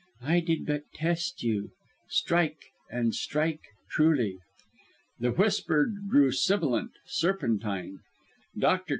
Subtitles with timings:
[0.23, 1.73] I did but test you.
[2.09, 3.61] Strike and strike
[3.91, 4.39] truly!"
[5.19, 7.99] The whisper grew sibilant serpentine.
[8.57, 8.87] Dr.